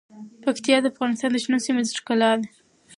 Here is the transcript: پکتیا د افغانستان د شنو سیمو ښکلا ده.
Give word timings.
پکتیا 0.43 0.77
د 0.81 0.85
افغانستان 0.93 1.29
د 1.33 1.37
شنو 1.43 1.57
سیمو 1.65 1.81
ښکلا 1.99 2.31
ده. 2.39 2.47